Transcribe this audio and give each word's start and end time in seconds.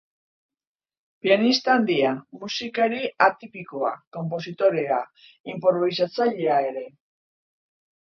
Pianista 1.25 1.75
handia, 1.81 2.15
musikari 2.45 3.03
atipikoa, 3.27 3.93
konpositorea, 4.19 5.01
inprobisatzailea 5.57 6.61
ere. 6.75 6.87